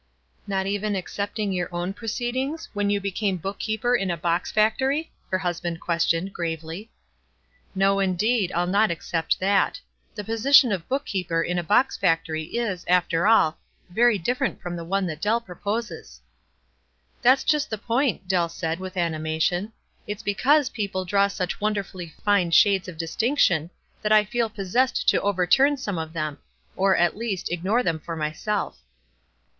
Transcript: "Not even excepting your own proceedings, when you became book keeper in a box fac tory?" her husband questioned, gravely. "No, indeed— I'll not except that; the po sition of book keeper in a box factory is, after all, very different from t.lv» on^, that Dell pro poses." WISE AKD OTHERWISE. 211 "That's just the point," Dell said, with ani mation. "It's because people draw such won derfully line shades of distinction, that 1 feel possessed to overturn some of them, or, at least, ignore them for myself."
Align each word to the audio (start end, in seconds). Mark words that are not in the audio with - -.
"Not 0.47 0.65
even 0.65 0.95
excepting 0.95 1.51
your 1.53 1.69
own 1.71 1.93
proceedings, 1.93 2.69
when 2.73 2.89
you 2.89 2.99
became 2.99 3.37
book 3.37 3.59
keeper 3.59 3.95
in 3.95 4.09
a 4.09 4.17
box 4.17 4.51
fac 4.51 4.79
tory?" 4.79 5.11
her 5.29 5.37
husband 5.37 5.79
questioned, 5.79 6.33
gravely. 6.33 6.89
"No, 7.75 7.99
indeed— 7.99 8.51
I'll 8.55 8.65
not 8.65 8.89
except 8.89 9.39
that; 9.41 9.79
the 10.15 10.23
po 10.23 10.31
sition 10.31 10.73
of 10.73 10.87
book 10.89 11.05
keeper 11.05 11.43
in 11.43 11.59
a 11.59 11.63
box 11.63 11.97
factory 11.97 12.45
is, 12.45 12.83
after 12.87 13.27
all, 13.27 13.59
very 13.91 14.17
different 14.17 14.59
from 14.59 14.75
t.lv» 14.75 14.87
on^, 14.89 15.05
that 15.05 15.21
Dell 15.21 15.39
pro 15.39 15.53
poses." 15.55 16.21
WISE 17.21 17.21
AKD 17.21 17.21
OTHERWISE. 17.21 17.21
211 17.21 17.21
"That's 17.21 17.43
just 17.43 17.69
the 17.69 17.77
point," 17.77 18.27
Dell 18.27 18.49
said, 18.49 18.79
with 18.79 18.97
ani 18.97 19.17
mation. 19.19 19.71
"It's 20.07 20.23
because 20.23 20.69
people 20.69 21.05
draw 21.05 21.27
such 21.27 21.61
won 21.61 21.75
derfully 21.75 22.13
line 22.25 22.49
shades 22.49 22.87
of 22.87 22.97
distinction, 22.97 23.69
that 24.01 24.11
1 24.11 24.25
feel 24.25 24.49
possessed 24.49 25.07
to 25.09 25.21
overturn 25.21 25.77
some 25.77 25.99
of 25.99 26.13
them, 26.13 26.39
or, 26.75 26.97
at 26.97 27.15
least, 27.15 27.51
ignore 27.51 27.83
them 27.83 27.99
for 27.99 28.15
myself." 28.15 28.79